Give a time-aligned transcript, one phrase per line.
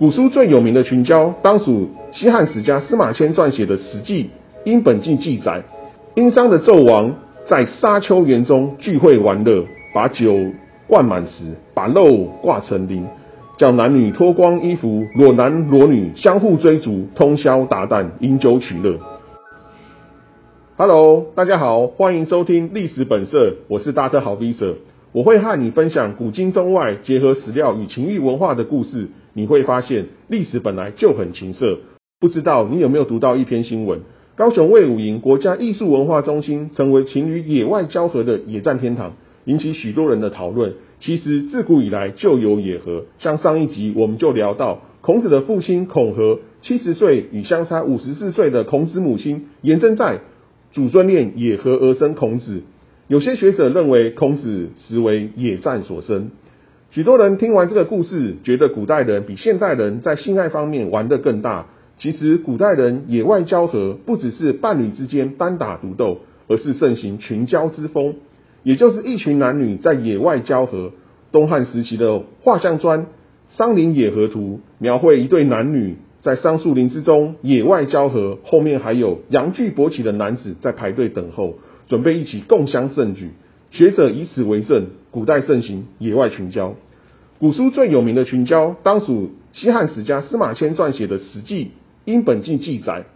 [0.00, 4.24] 古书最有名的群交，当属西汉史家司马迁撰写的《史记·
[4.64, 5.62] 殷本纪》记载。
[6.14, 10.34] 殷商的纣王在沙丘园中聚会玩乐，把酒
[10.86, 13.04] 灌满时，把肉挂成林，
[13.58, 18.96] 叫男女脱光衣服，裸男裸女相互追逐，通宵达旦，饮酒取乐。
[20.78, 24.76] Hello，大家好，欢迎收听历史本色，我是大特好 V 社，
[25.12, 29.08] 我会和你分享古今中外结合史料与情欲文化的故事。
[29.32, 31.78] 你会发现历史本来就很情色。
[32.20, 34.00] 不知道你有没有读到一篇新闻？
[34.36, 39.14] 高雄卫武营国家艺术文化中心成为情侣野外交合的野战天堂，
[39.44, 40.74] 引起许多人的讨论。
[41.00, 50.20] 其实自古以来就有野合，像上一集我们就聊到孔子的父亲孔和七十岁与相差五十四岁的孔子母亲颜真在
[50.72, 52.62] 祖孙恋野合而生孔子。
[53.10, 56.30] 有些学者认为孔子实为野战所生。
[56.92, 61.66] 许多人听完这个故事，觉得古代人比现代人在性爱方面玩得更大。
[61.98, 68.14] 其实，古代人野外交合不只是伴侣之间单打独斗，而是盛行群交之风，
[68.62, 70.92] 也就是一群男女在野外交合。
[71.32, 73.00] 东汉时期的画像砖
[73.48, 81.56] 《桑林野合图》描绘一对男女在桑树林之中野外交合，后面还有阳具勃起的男子在排队等候，
[81.90, 83.32] 准备一起共襄盛举。
[83.72, 86.74] 学者以此为证，古代盛行野外群交。
[87.40, 91.64] 古书最有名的群交，当属西汉史家司马迁撰写的《史记·
[92.04, 93.06] 殷本纪》记载。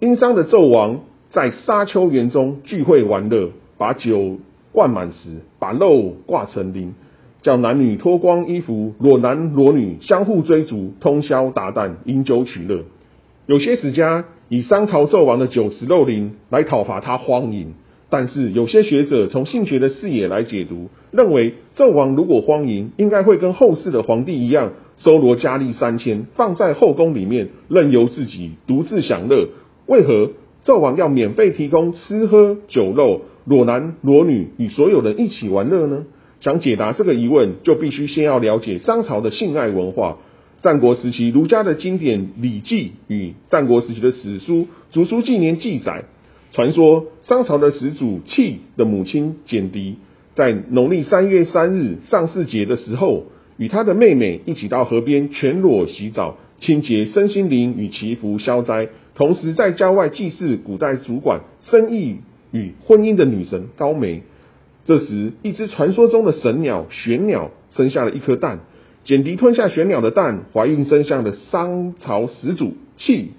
[0.00, 4.38] 殷商的纣王在沙丘园中聚会玩乐，把酒
[4.72, 6.94] 灌满时，把肉挂成林，
[7.40, 12.82] 叫男女脱光衣服，裸男裸女相互追逐，通宵达旦，饮酒取乐。
[13.46, 17.74] 有些史家以商朝纣王的酒池肉林来讨伐他荒淫。
[18.16, 29.48] 但是有些学者从性学的视野来解读，认为纣王如果荒淫，应该会跟后世的皇帝一样，收罗佳丽三千，放在后宫里面，任由自己独自享乐。
[29.88, 30.30] 为何
[30.64, 36.04] 纣王要免费提供吃喝酒肉，裸男裸女与所有人一起玩乐呢？
[36.40, 40.18] 想解答这个疑问，就必须先要了解商朝的性爱文化。
[40.60, 44.54] 战国时期儒家的经典《礼记》与战国时期的史书
[44.92, 46.04] 《竹书纪年》记载。
[46.54, 49.96] 传说商朝的始祖契的母亲简狄，
[50.34, 53.24] 在农历三月三日上巳节的时候，
[53.56, 62.18] 与他的妹妹一起到河边全裸洗澡，清洁身心灵与祈福消灾，同时在郊外祭祀古代主管生意
[62.52, 64.22] 与婚姻的女神高梅。
[64.84, 68.60] 这时，一只传说中的神鸟玄鸟生下了一颗蛋，
[69.02, 73.30] 简狄吞下玄鸟的蛋，怀孕生下了商朝始祖契。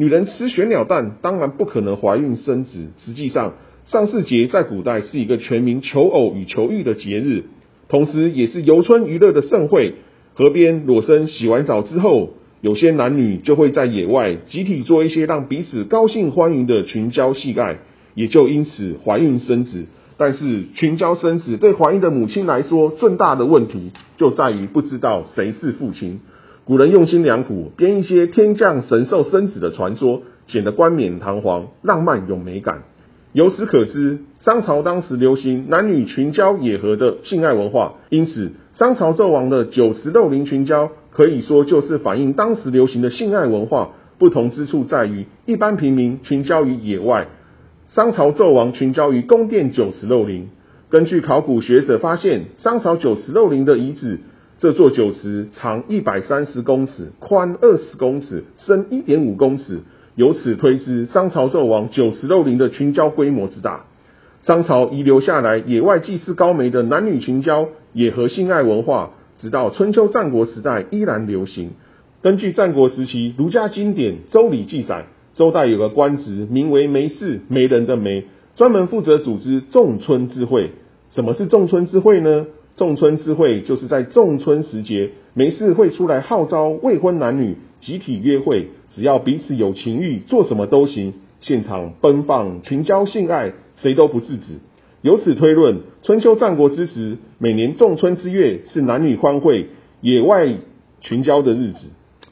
[0.00, 2.90] 女人吃玄鸟蛋，当然不可能怀孕生子。
[2.98, 3.54] 实际上，
[3.86, 7.46] 上巳节在古代是一个全民求偶与求育的节日，
[7.88, 9.94] 同时也是游春娱乐的盛会。
[10.34, 17.78] 河边裸身洗完澡之后，有些男女就会在野外集体做一些让彼此高兴欢愉的群交戏爱，
[18.14, 19.86] 也就因此怀孕生子。
[20.16, 26.20] 但是群交生子对怀孕的母亲来说，最大的问题就在于不知道谁是父亲。
[26.68, 32.82] 古人用心良苦，编一些天降神兽生子的传说，显得冠冕堂皇、浪漫有美感。
[33.32, 43.92] 由此可知，商朝当时流行男女群交野合的性爱文化，因此商朝纣王的酒池肉林群交，可以说就是反映当时流行的性爱文化。
[44.18, 47.28] 不同之处在于，一般平民群交于野外，
[47.88, 50.50] 商朝纣王群交于宫殿酒池肉林。
[50.90, 54.20] 根据考古学者发现，商朝酒池肉林的遗址。
[54.58, 59.82] 这座酒池长一百三十公尺，宽二十公尺，深一点五公尺。
[60.16, 63.84] 由此推知，商朝纣王酒池肉林的群交规模之大。
[64.42, 71.70] 商朝遗留下来野外祭祀高梅的男女群交，也和性爱文化，直到春秋战国时代依然流行。
[72.20, 78.24] 根据战国时期儒家经典《周礼》记载，周代有个官职，名为媒氏，媒人的媒，
[78.56, 80.72] 专门负责组织仲春之会。
[81.12, 82.46] 什么是仲春之会呢？
[82.78, 94.60] 仲春之会就是在仲春时节，没事会出来号召未婚男女集体约会，只要彼此有情欲，做什么都行，现场奔放群交性爱，谁都不制止。
[95.02, 99.66] 由此推论，春秋战国之时，每年仲春之月是男女欢会、
[100.00, 100.46] 野外
[101.00, 101.88] 群交的日子，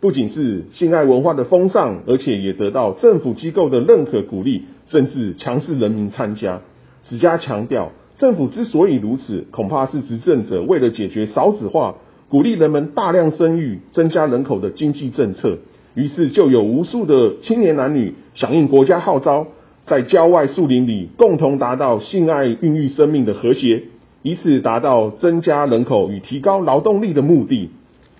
[0.00, 6.62] 不仅是性爱文化的风尚，而且也得到政府机构的认可鼓励，甚至强势人民参加。
[7.02, 7.92] 史家强调。
[8.20, 11.94] 政府之所以如此，恐怕是执政者为了解决少子化、
[12.28, 15.56] 鼓励人们大量生育、增加人口的经济政策。
[15.94, 19.46] 于是就有无数的青年男女响应国家号召，
[19.86, 23.84] 在郊外树林里共同达到性爱孕育生命的和谐，
[24.22, 27.70] 以此达到增加人口与提高劳动力的目的。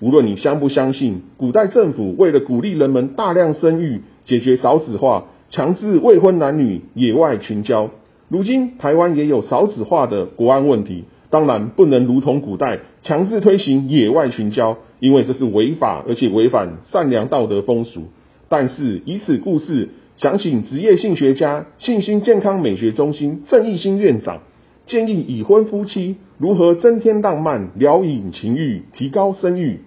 [0.00, 7.90] 无论你相不相信，古代政府为了鼓励人们大量生育，解决少子化，强制未婚男女野外群交。
[8.30, 18.04] 如今台湾也有少子化的国安问题，当然不能如同古代强制推行野外群交，因为这是违法而且违反善良道德风俗。
[18.48, 24.42] 但是以此故事，想请职业性学家、信心健康美学中心郑义兴院长
[24.86, 29.80] 建议已婚夫妻如何增添浪漫、聊引情欲、提高生育。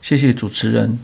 [0.00, 0.98] 谢谢主持人。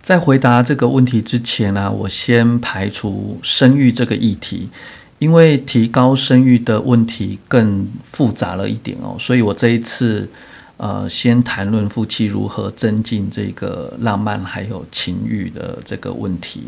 [0.00, 4.68] 在回答这个问题之前呢，我先排除生育这个议题。
[5.18, 10.28] 因为提高生育的问题更复杂了一点哦，所以我这一次
[10.76, 16.64] 呃先谈论夫妻如何增进这个浪漫还有情欲的这个问题。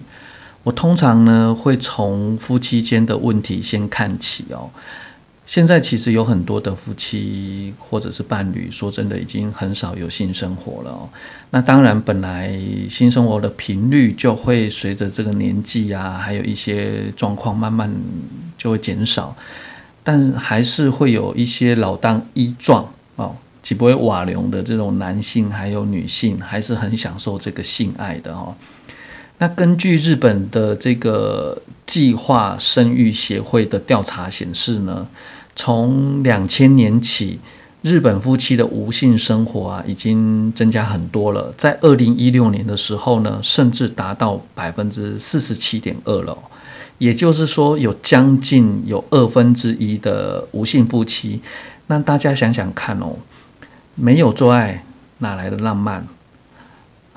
[0.63, 4.71] 我通常呢会从夫妻间的问题先看起哦。
[5.47, 11.09] 现在其实有很多的夫妻或者是伴侣，说真的已经很少有性生活了哦。
[11.51, 12.59] 那当然，本来
[12.91, 17.95] 性生活的频率就会随着这个年纪啊，还有一些状况慢慢
[18.59, 19.37] 就会减少，
[20.03, 28.57] 但还是会有一些老当益壮哦，岂不会瓦隆的这种男性还有女性，还是很享受这个性爱的哦。
[29.39, 35.09] 那根据日本的这个计划生育协会的调查显示呢，
[35.55, 37.39] 从两千年起，
[37.83, 41.53] 日本夫妻的无性生活啊已经增加很多了。
[41.59, 46.39] 在二零一六年的时候呢，甚至达到百分之四十七点二了。
[46.99, 51.43] 也就是说，有将近有二分之一的无性夫妻。
[51.87, 53.17] 那大家想想看哦，
[53.95, 54.83] 没有做爱
[55.19, 56.09] 哪来的浪漫？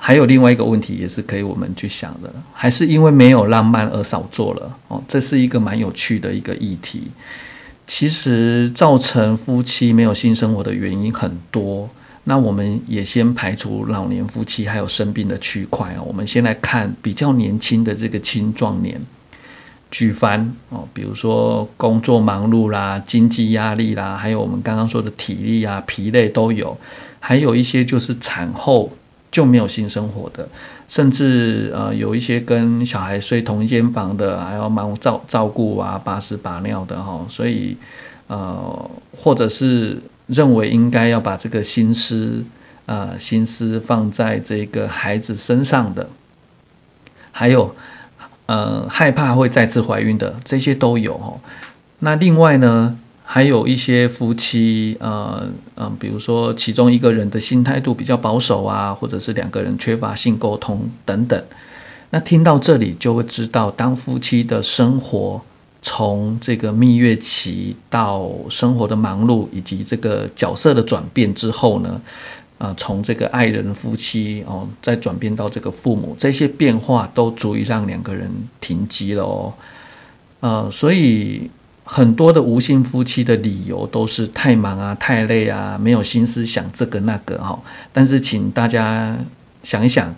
[0.02, 7.10] 还有另外一个问题也是可以我们去想的，还是因为没有浪漫而少做了哦，这是一个蛮有趣的一个议题。
[7.86, 11.90] 其实造成夫妻没有性生活的原因很多，
[12.24, 19.02] 那我们也先排除老年夫妻还有生病的区块啊，我们先来看比较年轻的这个青壮年，
[19.90, 26.78] 举凡哦，比如说工作忙碌啦、经济压力啦，还有我们刚刚说的体力啊、疲累都有，
[27.18, 28.92] 还有一些就是产后。
[29.30, 30.48] 就没有性生活的，
[30.88, 37.76] 甚至呃有一些跟小孩睡同一间房的，还要忙照照顾啊，把屎把尿的哈，所以
[38.26, 42.44] 呃或者是认为应该要把这个心思
[42.86, 46.08] 呃心思放在这个孩子身上的，
[47.30, 47.76] 还有
[48.46, 51.40] 呃害怕会再次怀孕的，这些都有哈。
[51.98, 52.98] 那另外呢？
[53.32, 61.44] 还有一些夫妻，呃，嗯，比如说其中一个人的心态度比较保守啊，或者是两个人缺乏性沟通等等。
[62.10, 65.42] 那听到这里就会知道，当夫妻的生活
[65.80, 72.00] 从这个蜜月期到生活的忙碌以及这个角色的转变之后呢，
[72.58, 79.54] 啊，从这个爱人夫妻哦，再转变到这个父母，这些变化都足以让两个人停机了哦，
[80.40, 81.52] 呃，所以。
[81.92, 87.64] 很多的无性夫妻的理由都是太忙啊、太累啊、没有心思想这个那个哈。
[87.92, 89.18] 但是请大家
[89.64, 90.14] 想一想，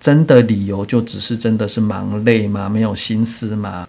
[0.00, 2.70] 真的理由就只是真的是忙累吗？
[2.70, 3.86] 没有心思吗？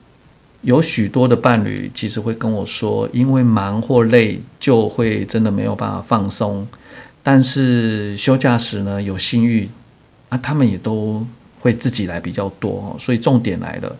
[0.59, 6.67] 有许多的伴侣其实会跟我说，因为忙或累就会真的没有办法放松。
[7.23, 9.69] 但是休假时呢，有性欲
[10.27, 11.25] 啊，他们也都
[11.61, 12.97] 会自己来比较多。
[12.99, 13.95] 所以重点来了。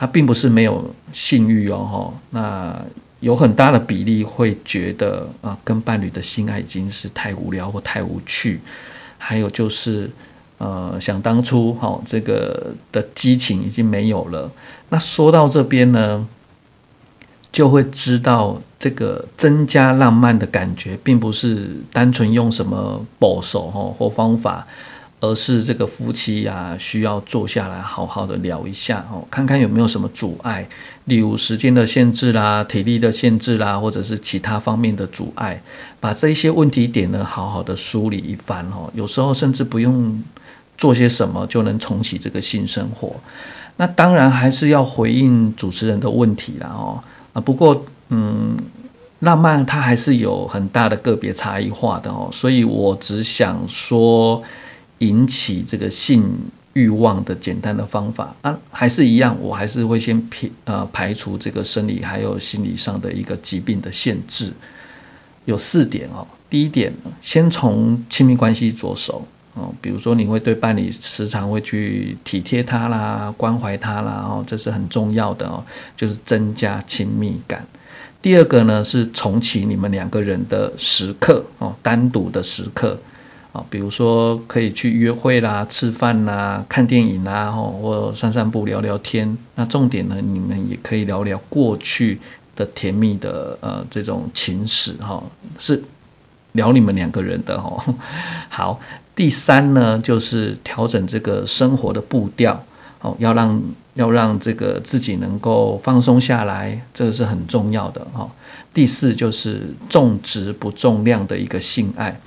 [0.00, 2.84] 他并不是没有性欲哦，哈，那
[3.20, 8.62] 有很大的比例会觉得啊，跟伴侣的性爱已经是太无聊或太无趣，
[9.18, 10.10] 还有就是
[10.56, 14.52] 呃，想当初哈，这个的激情已经没有了。
[14.88, 16.26] 那说到这边呢，
[17.52, 24.66] 就会知道这个增加浪漫的感觉，并不是单纯用什么保守哈或方法。
[25.20, 30.68] 而是这个夫妻呀，需要坐下来好好的聊一下哦，看看有没有什么阻碍，
[31.04, 35.62] 例如时间的限制啦、体力的限制啦，或者是其他方面的阻碍，
[36.00, 38.90] 把这些问题点呢好好的梳理一番哦。
[38.94, 40.24] 有时候甚至不用
[40.78, 43.16] 做些什么就能重启这个性生活。
[43.76, 48.56] 那当然还是要回应主持人的问题啦哦啊，不过嗯，
[49.18, 54.44] 浪漫它还是有很大的个别差异化的哦，所以我只想说。
[55.00, 64.52] 引起这个性欲望的简单的方法啊，还是一样，我还是会先撇呃排除这个生理还有心理上的一个疾病的限制，
[65.46, 66.28] 有四点哦。
[66.50, 66.92] 第一点，
[67.22, 75.64] 先从亲密关系着手哦，比如说你会对伴侣时常会去体贴他啦，关怀他啦，哦，这是很重要的哦，
[75.96, 77.66] 就是增加亲密感。
[78.20, 82.98] 第二个呢是重启你们两个人的时刻哦，单独的时刻。
[83.52, 89.38] 啊，比如说可以去约会啦、吃饭啦、看电影啦，吼，或散散步、聊聊天。
[89.56, 92.20] 那重点呢，你们也可以聊聊过去
[92.54, 95.24] 的甜蜜的呃这种情史，哈，
[95.58, 95.82] 是
[96.52, 97.82] 聊你们两个人的，哦。
[98.50, 98.80] 好，
[99.16, 102.64] 第三呢，就是调整这个生活的步调，
[103.00, 103.62] 哦，要让
[103.94, 108.30] 要让这个自己能够放松下来，这个是很重要的，哈。
[108.72, 112.20] 第四就是重质不重量的一个性爱。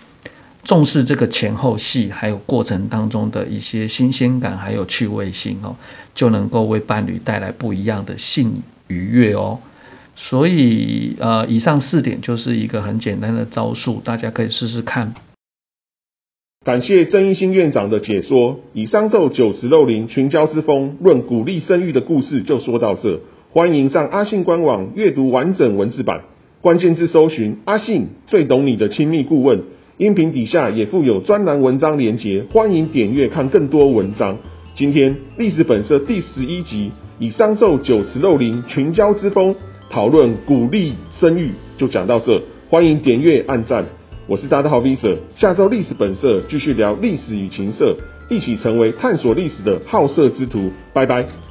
[0.64, 5.76] 重视这个前后戏，还有过程当中的一些新鲜感，还有趣味性哦，
[6.16, 9.60] 就能够为伴侣带来不一样的性愉悦哦。
[10.16, 15.14] 所以呃，以上四点就是一个很简单的招数，大家可以试试看。
[16.66, 18.62] 感谢郑一新院长的解说。
[18.72, 23.20] 以上奏九十六零群交之风论鼓励生育的故事就说到这，
[23.52, 26.22] 欢迎上阿信官网阅读完整文字版，
[26.62, 29.64] 关键字搜寻阿信最懂你的亲密顾问。
[29.98, 34.36] 音频底下也附有专栏文章连结，欢迎点阅看更多文章。
[34.74, 39.56] 今天历史本色第十一集，以商纣酒池肉林群交之风
[39.92, 42.42] 讨论鼓励生育，就讲到这。
[42.72, 43.86] 欢迎点阅按赞，
[44.26, 47.96] 我是大家好 Visa，下周历史本色继续聊历史与情色，
[48.32, 50.72] 一起成为探索历史的好色之徒。
[50.92, 51.43] 拜拜。